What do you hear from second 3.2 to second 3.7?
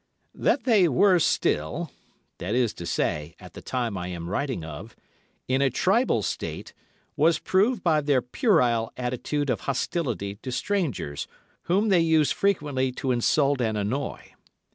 at the